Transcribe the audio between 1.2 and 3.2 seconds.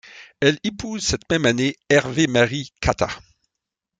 même année Hervé-Marie Catta.